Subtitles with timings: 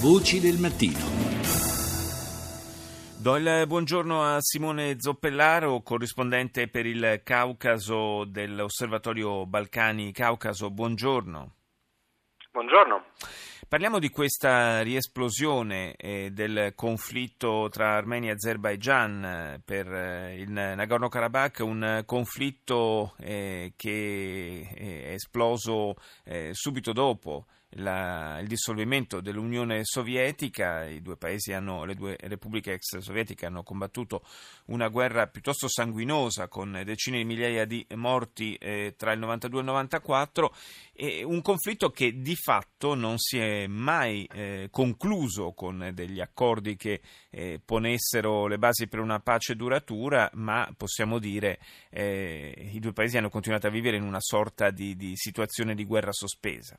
[0.00, 0.96] Voci del mattino.
[3.18, 10.70] Do il buongiorno a Simone Zoppellaro, corrispondente per il Caucaso dell'Osservatorio Balcani Caucaso.
[10.70, 11.52] Buongiorno.
[12.50, 13.04] Buongiorno.
[13.68, 20.50] Parliamo di questa riesplosione eh, del conflitto tra Armenia e Azerbaigian eh, per eh, il
[20.50, 27.44] Nagorno-Karabakh, un conflitto eh, che è esploso eh, subito dopo
[27.74, 33.62] la, il dissolvimento dell'Unione Sovietica, i due paesi hanno, le due repubbliche ex sovietiche hanno
[33.62, 34.24] combattuto
[34.66, 39.62] una guerra piuttosto sanguinosa con decine di migliaia di morti eh, tra il 92 e
[39.62, 40.54] il 94
[40.92, 46.76] e un conflitto che di fatto non si è mai eh, concluso con degli accordi
[46.76, 47.00] che
[47.30, 51.58] eh, ponessero le basi per una pace duratura, ma possiamo dire
[51.90, 55.84] eh, i due paesi hanno continuato a vivere in una sorta di, di situazione di
[55.84, 56.76] guerra sospesa.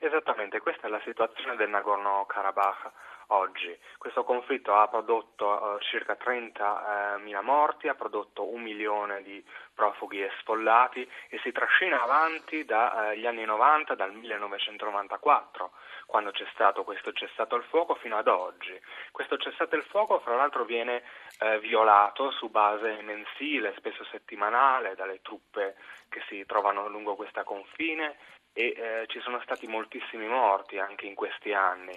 [0.00, 2.92] Esattamente, questa è la situazione del Nagorno-Karabakh
[3.28, 3.76] oggi.
[3.98, 10.22] Questo conflitto ha prodotto eh, circa 30.000 eh, morti, ha prodotto un milione di profughi
[10.22, 15.72] e sfollati e si trascina avanti dagli eh, anni 90, dal 1994,
[16.06, 18.78] quando c'è stato questo cessato il fuoco, fino ad oggi.
[19.10, 21.02] Questo cessato il fuoco, fra l'altro, viene
[21.60, 25.76] violato su base mensile, spesso settimanale, dalle truppe
[26.08, 28.16] che si trovano lungo questa confine
[28.52, 31.96] e eh, ci sono stati moltissimi morti anche in questi anni.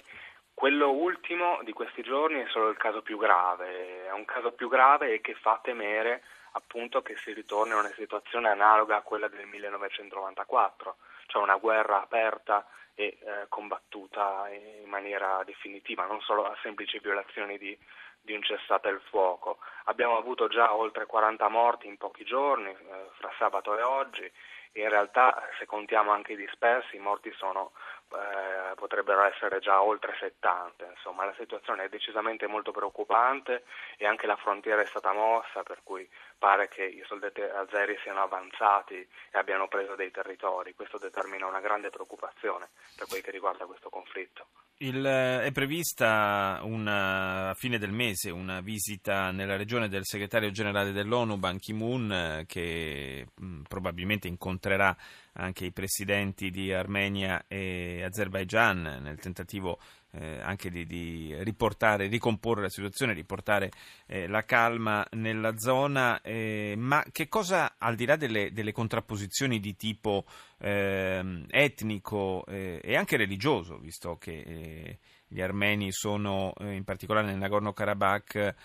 [0.61, 4.69] Quello ultimo di questi giorni è solo il caso più grave, è un caso più
[4.69, 9.27] grave e che fa temere appunto che si ritorni a una situazione analoga a quella
[9.27, 13.17] del 1994, cioè una guerra aperta e eh,
[13.49, 17.75] combattuta in maniera definitiva, non solo a semplici violazioni di,
[18.21, 19.57] di un cessate il fuoco.
[19.85, 24.31] Abbiamo avuto già oltre 40 morti in pochi giorni, eh, fra sabato e oggi,
[24.73, 27.72] in realtà se contiamo anche i dispersi i morti sono,
[28.14, 33.63] eh, potrebbero essere già oltre 70, insomma la situazione è decisamente molto preoccupante
[33.97, 36.08] e anche la frontiera è stata mossa per cui
[36.42, 41.59] pare che i soldati azeri siano avanzati e abbiano preso dei territori, questo determina una
[41.59, 44.47] grande preoccupazione per quel che riguarda questo conflitto.
[44.78, 50.50] Il, eh, è prevista una, a fine del mese una visita nella regione del segretario
[50.50, 54.97] generale dell'ONU Ban Ki-moon eh, che mh, probabilmente incontrerà
[55.34, 59.80] anche i presidenti di Armenia e Azerbaijan nel tentativo
[60.14, 63.72] eh, anche di, di, riportare, ricomporre la situazione, riportare
[64.08, 69.59] eh, la calma nella zona, eh, ma che cosa, al di là delle, delle contrapposizioni
[69.59, 70.25] di tipo
[70.59, 77.28] ehm, etnico eh, e anche religioso, visto che eh, gli armeni sono, eh, in particolare
[77.28, 78.56] nel Nagorno-Karabakh,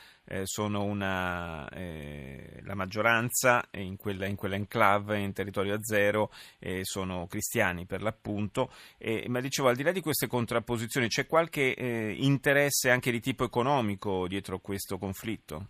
[0.43, 1.69] sono una,
[2.76, 8.70] maggioranza in quella, in quella enclave in territorio azero, eh, sono cristiani per l'appunto,
[9.26, 13.44] ma dicevo al di là di queste contrapposizioni c'è qualche eh, interesse anche di tipo
[13.44, 15.69] economico dietro questo conflitto?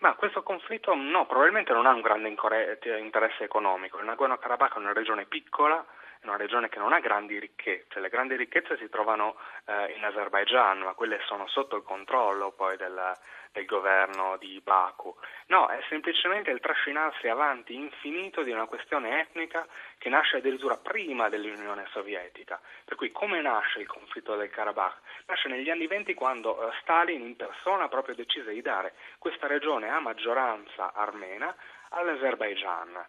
[0.00, 3.98] Ma questo conflitto no, probabilmente non ha un grande interesse economico.
[3.98, 5.82] Il Nagorno-Karabakh è una regione piccola,
[6.24, 9.36] è una regione che non ha grandi ricchezze, le grandi ricchezze si trovano
[9.66, 13.14] eh, in Azerbaigian, ma quelle sono sotto il controllo poi del,
[13.52, 15.14] del governo di Baku.
[15.48, 19.66] No, è semplicemente il trascinarsi avanti infinito di una questione etnica
[19.98, 22.58] che nasce addirittura prima dell'Unione Sovietica.
[22.86, 24.96] Per cui come nasce il conflitto del Karabakh?
[25.26, 29.90] Nasce negli anni venti quando eh, Stalin in persona proprio decise di dare questa regione
[29.90, 31.54] a maggioranza armena
[31.90, 33.06] all'Azerbaigian.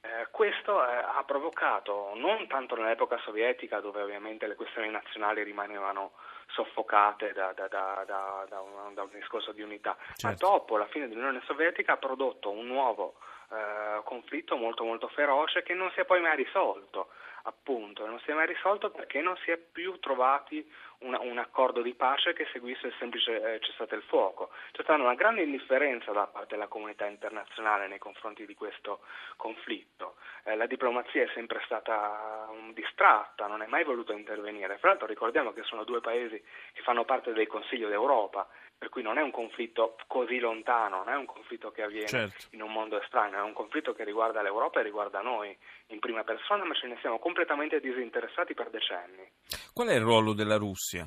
[0.00, 6.12] Eh, questo eh, ha provocato, non tanto nell'epoca sovietica dove ovviamente le questioni nazionali rimanevano
[6.46, 8.04] soffocate da, da, da,
[8.48, 10.26] da un, un, discorso di unità, certo.
[10.26, 13.16] ma dopo la fine dell'Unione Sovietica ha prodotto un nuovo
[13.50, 17.08] eh, conflitto molto molto feroce che non si è poi mai risolto
[17.48, 21.80] appunto, non si è mai risolto perché non si è più trovati una, un accordo
[21.80, 24.50] di pace che seguisse il semplice eh, cessate il fuoco.
[24.72, 29.00] C'è stata una grande indifferenza da parte della comunità internazionale nei confronti di questo
[29.36, 30.16] conflitto.
[30.44, 34.78] Eh, la diplomazia è sempre stata um, distratta, non è mai voluta intervenire.
[34.78, 36.42] Fra l'altro ricordiamo che sono due paesi
[36.72, 38.46] che fanno parte del Consiglio d'Europa
[38.78, 42.46] per cui non è un conflitto così lontano, non è un conflitto che avviene certo.
[42.50, 45.56] in un mondo estraneo, è un conflitto che riguarda l'Europa e riguarda noi
[45.88, 49.28] in prima persona, ma ce ne siamo completamente disinteressati per decenni.
[49.74, 51.06] Qual è il ruolo della Russia?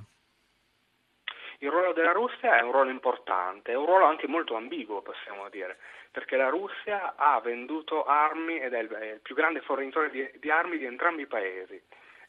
[1.60, 5.48] Il ruolo della Russia è un ruolo importante, è un ruolo anche molto ambiguo, possiamo
[5.50, 5.78] dire,
[6.12, 10.78] perché la Russia ha venduto armi ed è il, più grande fornitore di, di armi
[10.78, 11.82] di entrambi i paesi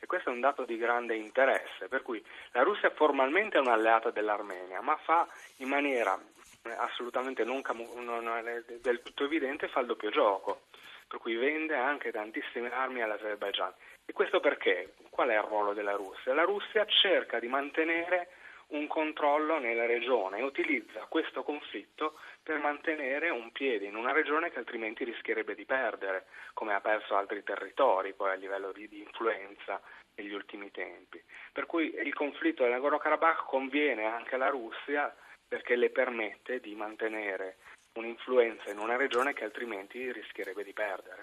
[0.03, 2.21] e questo è un dato di grande interesse, per cui
[2.51, 5.29] la Russia formalmente è un'alleata dell'Armenia, ma fa
[5.59, 6.19] in maniera
[6.65, 7.63] eh, assolutamente non,
[8.01, 8.43] non
[8.81, 10.63] del tutto evidente fa il doppio gioco,
[11.07, 13.73] per cui vende anche tantissime armi all'Azerbaigian.
[14.05, 14.95] E questo perché?
[15.09, 16.35] Qual è il ruolo della Russia?
[16.35, 18.29] La Russia cerca di mantenere
[18.73, 24.51] un controllo nella regione e utilizza questo conflitto per mantenere un piede in una regione
[24.51, 29.01] che altrimenti rischierebbe di perdere, come ha perso altri territori poi a livello di, di
[29.01, 29.81] influenza
[30.15, 31.23] negli ultimi tempi.
[31.53, 35.15] Per cui il conflitto del Nagorno-Karabakh conviene anche alla Russia
[35.47, 37.57] perché le permette di mantenere
[37.95, 41.23] un'influenza in una regione che altrimenti rischierebbe di perdere.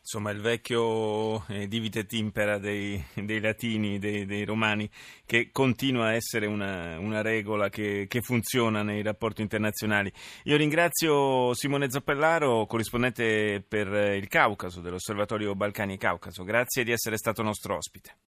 [0.00, 4.90] Insomma, il vecchio eh, divide timpera dei, dei latini, dei, dei, romani,
[5.24, 10.12] che continua a essere una, una regola che, che, funziona nei rapporti internazionali.
[10.44, 16.44] Io ringrazio Simone Zappellaro, corrispondente per il Caucaso, dell'Osservatorio Balcani e Caucaso.
[16.44, 18.14] Grazie di essere stato nostro ospite.